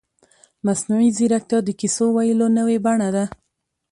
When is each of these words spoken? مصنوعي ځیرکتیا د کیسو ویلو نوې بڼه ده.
مصنوعي 0.65 1.09
ځیرکتیا 1.17 1.59
د 1.63 1.69
کیسو 1.79 2.05
ویلو 2.15 2.47
نوې 2.57 2.77
بڼه 2.85 3.09
ده. 3.15 3.25